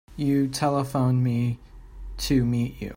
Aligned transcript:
You 0.15 0.47
telephoned 0.47 1.23
me 1.23 1.59
to 2.27 2.43
meet 2.43 2.81
you. 2.81 2.89